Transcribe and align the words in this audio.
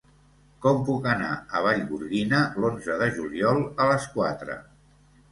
Com 0.65 0.77
puc 0.85 1.03
anar 1.09 1.33
a 1.35 1.59
Vallgorguina 1.65 2.39
l'onze 2.63 2.95
de 3.01 3.09
juliol 3.17 3.61
a 3.85 3.87
les 3.91 4.07
quatre? 4.15 4.57